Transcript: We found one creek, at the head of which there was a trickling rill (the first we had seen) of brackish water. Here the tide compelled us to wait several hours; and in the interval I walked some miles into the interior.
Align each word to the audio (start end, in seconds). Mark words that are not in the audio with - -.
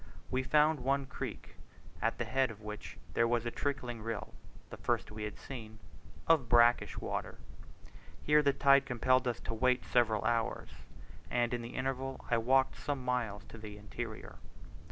We 0.31 0.41
found 0.41 0.79
one 0.79 1.05
creek, 1.05 1.57
at 2.01 2.17
the 2.17 2.25
head 2.25 2.49
of 2.49 2.61
which 2.63 2.97
there 3.13 3.27
was 3.27 3.45
a 3.45 3.51
trickling 3.51 4.01
rill 4.01 4.33
(the 4.71 4.77
first 4.77 5.11
we 5.11 5.25
had 5.25 5.37
seen) 5.37 5.77
of 6.27 6.49
brackish 6.49 6.97
water. 6.97 7.37
Here 8.23 8.41
the 8.41 8.51
tide 8.51 8.87
compelled 8.87 9.27
us 9.27 9.39
to 9.41 9.53
wait 9.53 9.85
several 9.85 10.25
hours; 10.25 10.69
and 11.29 11.53
in 11.53 11.61
the 11.61 11.75
interval 11.75 12.19
I 12.31 12.39
walked 12.39 12.77
some 12.77 13.05
miles 13.05 13.43
into 13.43 13.59
the 13.59 13.77
interior. 13.77 14.37